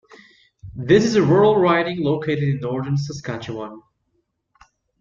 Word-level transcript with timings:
This 0.87 1.03
is 1.05 1.13
a 1.13 1.21
rural 1.21 1.59
riding 1.59 2.01
located 2.03 2.41
in 2.49 2.59
northern 2.61 2.97
Saskatchewan. 2.97 3.83